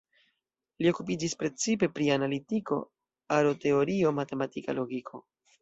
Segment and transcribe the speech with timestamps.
[0.83, 2.79] Li okupiĝis precipe pri analitiko,
[3.39, 5.27] aroteorio, matematika logiko.